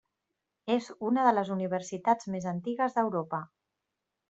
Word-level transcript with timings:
És 0.75 0.87
una 1.09 1.25
de 1.27 1.33
les 1.35 1.51
universitats 1.57 2.31
més 2.37 2.49
antigues 2.55 2.99
d'Europa. 2.99 3.45